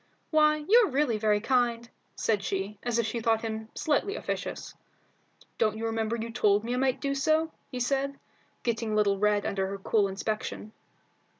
[0.31, 4.73] "Why, you're really very kind," said she, as if she thought him slightly officious.
[5.59, 8.17] "Don't you remember you told me I might do so?" he said,
[8.63, 10.71] getting a little red under her cool inspection.